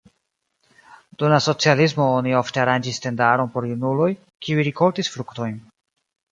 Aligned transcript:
Dum 1.23 1.29
la 1.33 1.39
socialismo 1.47 2.07
oni 2.15 2.33
ofte 2.41 2.63
aranĝis 2.63 2.99
tendaron 3.05 3.53
por 3.59 3.71
junuloj, 3.75 4.11
kiuj 4.47 4.69
rikoltis 4.73 5.15
fruktojn. 5.19 5.65